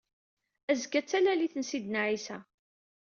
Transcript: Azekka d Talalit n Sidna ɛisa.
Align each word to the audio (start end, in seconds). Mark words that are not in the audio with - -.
Azekka 0.71 0.99
d 1.01 1.05
Talalit 1.09 1.55
n 1.57 1.63
Sidna 1.69 2.01
ɛisa. 2.09 2.37